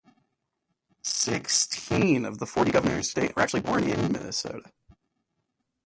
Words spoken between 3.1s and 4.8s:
to date were actually born in Minnesota.